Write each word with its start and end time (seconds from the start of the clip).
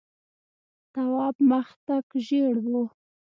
تواب 0.93 1.35
مخ 1.49 1.67
تک 1.85 2.07
ژېړ 2.25 2.53
و. 2.71 2.71